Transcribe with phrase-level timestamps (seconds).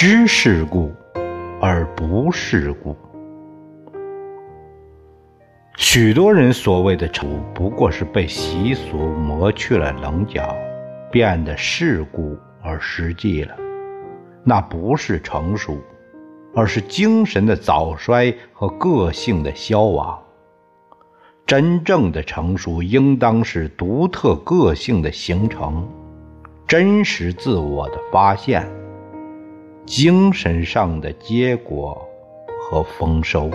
[0.00, 0.92] 知世故
[1.60, 2.96] 而不世故。
[5.76, 10.54] 许多人所谓的成，不过是被习俗磨去了棱角，
[11.10, 13.56] 变得世故而实际了。
[14.44, 15.76] 那不是成熟，
[16.54, 20.16] 而是精神的早衰和个性的消亡。
[21.44, 25.88] 真正的成熟，应当是独特个性的形成，
[26.68, 28.64] 真实自我的发现，
[29.88, 32.06] 精神上的结果
[32.60, 33.50] 和丰收。